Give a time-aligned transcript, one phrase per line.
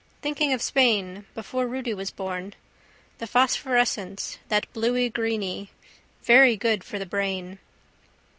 [0.23, 1.27] Thinking of Spain.
[1.35, 2.55] Before Rudy was born.
[3.19, 5.69] The phosphorescence, that bluey greeny.
[6.23, 7.59] Very good for the brain.